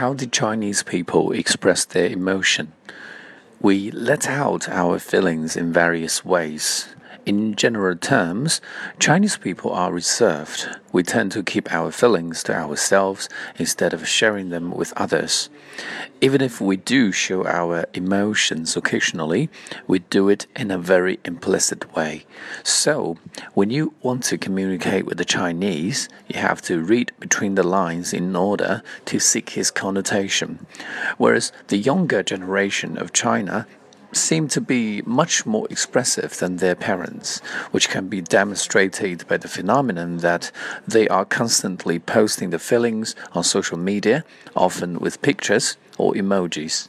How 0.00 0.14
did 0.14 0.32
Chinese 0.32 0.82
people 0.82 1.30
express 1.32 1.84
their 1.84 2.06
emotion? 2.06 2.72
We 3.60 3.90
let 3.90 4.26
out 4.26 4.66
our 4.66 4.98
feelings 4.98 5.56
in 5.56 5.74
various 5.74 6.24
ways. 6.24 6.94
In 7.26 7.54
general 7.54 7.96
terms, 7.96 8.62
Chinese 8.98 9.36
people 9.36 9.70
are 9.72 9.92
reserved. 9.92 10.68
We 10.90 11.02
tend 11.02 11.32
to 11.32 11.42
keep 11.42 11.70
our 11.72 11.92
feelings 11.92 12.42
to 12.44 12.56
ourselves 12.56 13.28
instead 13.58 13.92
of 13.92 14.08
sharing 14.08 14.48
them 14.48 14.70
with 14.70 14.94
others. 14.96 15.50
Even 16.22 16.40
if 16.40 16.62
we 16.62 16.78
do 16.78 17.12
show 17.12 17.46
our 17.46 17.84
emotions 17.92 18.74
occasionally, 18.74 19.50
we 19.86 19.98
do 19.98 20.30
it 20.30 20.46
in 20.56 20.70
a 20.70 20.78
very 20.78 21.20
implicit 21.26 21.94
way. 21.94 22.24
So, 22.62 23.18
when 23.52 23.68
you 23.68 23.92
want 24.02 24.24
to 24.24 24.38
communicate 24.38 25.04
with 25.04 25.18
the 25.18 25.24
Chinese, 25.26 26.08
you 26.26 26.40
have 26.40 26.62
to 26.62 26.82
read 26.82 27.12
between 27.20 27.54
the 27.54 27.62
lines 27.62 28.14
in 28.14 28.34
order 28.34 28.82
to 29.04 29.20
seek 29.20 29.50
his 29.50 29.70
connotation. 29.70 30.66
Whereas 31.18 31.52
the 31.68 31.76
younger 31.76 32.22
generation 32.22 32.96
of 32.96 33.12
China 33.12 33.66
seem 34.12 34.48
to 34.48 34.60
be 34.60 35.02
much 35.02 35.46
more 35.46 35.66
expressive 35.70 36.38
than 36.38 36.56
their 36.56 36.74
parents, 36.74 37.40
which 37.70 37.88
can 37.88 38.08
be 38.08 38.20
demonstrated 38.20 39.26
by 39.28 39.36
the 39.36 39.48
phenomenon 39.48 40.18
that 40.18 40.50
they 40.86 41.08
are 41.08 41.24
constantly 41.24 41.98
posting 41.98 42.50
their 42.50 42.58
feelings 42.58 43.14
on 43.32 43.44
social 43.44 43.78
media, 43.78 44.24
often 44.56 44.98
with 44.98 45.22
pictures 45.22 45.76
or 45.98 46.14
emojis. 46.14 46.88